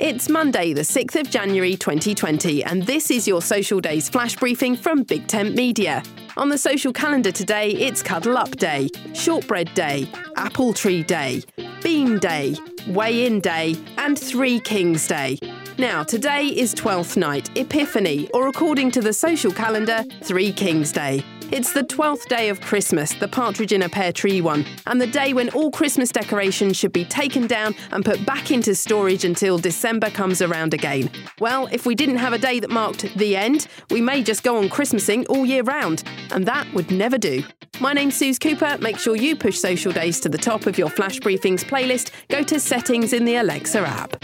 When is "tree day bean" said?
10.72-12.20